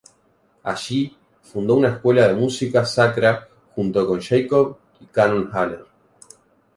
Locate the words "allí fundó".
0.63-1.75